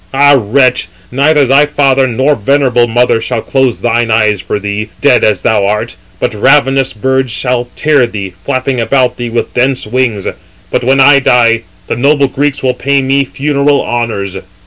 [0.15, 0.33] Ah!
[0.35, 5.43] wretch, neither thy father nor venerable mother shall close thine eyes for thee, dead as
[5.43, 10.27] thou art, but ravenous birds shall tear thee, flapping about thee with dense wings:
[10.71, 14.37] but when I die, the noble Greeks will pay me funeral honours."